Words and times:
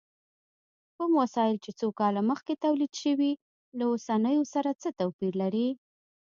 کوم 0.95 1.11
وسایل 1.21 1.57
چې 1.65 1.71
څو 1.79 1.87
کاله 1.99 2.21
مخکې 2.31 2.53
تولید 2.65 2.93
شوي، 3.03 3.31
له 3.77 3.83
اوسنیو 3.91 4.43
سره 4.53 4.69
څه 4.81 4.89
توپیر 4.99 5.33
لري؟ 5.41 5.67